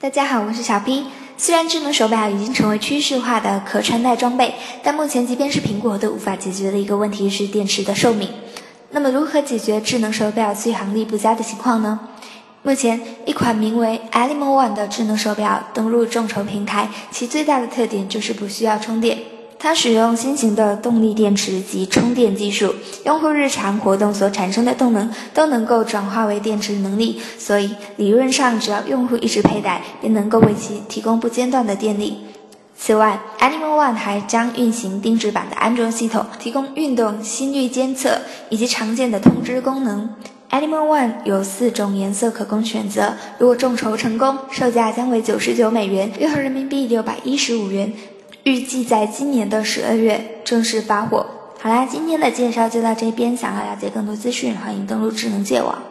[0.00, 1.06] 大家好，我是小 P。
[1.36, 8.30] 虽然智能手表已经成为趋势化的可穿戴装备，但目前即便是苹果都无法解决的一个问题是电池的寿命。
[8.92, 11.98] 那么，如何解决智能手表续航力不佳的情况呢？
[12.62, 19.18] 目前，一款名为 Animal One 的智能手表登陆众筹平台，其最大的特点就是不需要充电。
[19.58, 22.74] 它使用新型的动力电池及充电技术，
[23.04, 32.18] 用户日常活动所产生的动能都能够转化为电池能力，所以理论上只要用户一直佩戴，便能够为其提供不间断的电力。
[32.76, 40.10] 此外，Animal One 还将运行定制版的安卓系统，提供运动、心率监测以及常见的通知功能。
[40.50, 47.92] Animal One 有四种颜色可供选择，如果众筹成功，售价将为九十九美元，约合人民币六百一十五元。
[48.44, 51.26] 预计在今年的十二月正式发货。
[51.58, 53.36] 好啦，今天的介绍就到这边。
[53.36, 55.82] 想要了解更多资讯，欢迎登录智能界网。